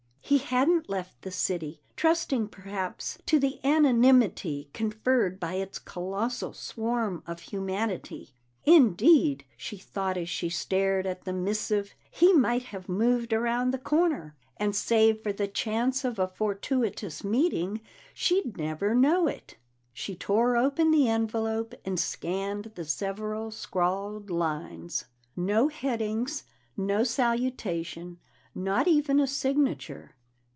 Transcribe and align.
He 0.23 0.37
hadn't 0.37 0.87
left 0.89 1.23
the 1.23 1.31
city, 1.31 1.81
trusting 1.97 2.47
perhaps 2.47 3.17
to 3.25 3.37
the 3.37 3.59
anonymity 3.65 4.69
conferred 4.73 5.41
by 5.41 5.55
its 5.55 5.77
colossal 5.77 6.53
swarm 6.53 7.21
of 7.27 7.41
humanity. 7.51 8.29
Indeed, 8.63 9.43
she 9.57 9.77
thought 9.77 10.15
as 10.15 10.29
she 10.29 10.47
stared 10.47 11.05
at 11.05 11.25
the 11.25 11.33
missive, 11.33 11.93
he 12.09 12.31
might 12.31 12.63
have 12.63 12.87
moved 12.87 13.33
around 13.33 13.71
the 13.71 13.77
corner, 13.77 14.37
and 14.55 14.73
save 14.73 15.21
for 15.21 15.33
the 15.33 15.49
chance 15.49 16.05
of 16.05 16.17
a 16.17 16.29
fortuitous 16.29 17.25
meeting 17.25 17.81
she'd 18.13 18.55
never 18.55 18.95
know 18.95 19.27
it. 19.27 19.57
She 19.91 20.15
tore 20.15 20.55
open 20.55 20.91
the 20.91 21.09
envelope 21.09 21.73
and 21.83 21.99
scanned 21.99 22.71
the 22.75 22.85
several 22.85 23.51
scrawled 23.51 24.29
lines. 24.29 25.07
No 25.35 25.67
heading, 25.67 26.25
no 26.77 27.03
salutation, 27.03 28.17
not 28.55 28.87
even 28.87 29.19
a 29.19 29.27
signature. 29.27 30.15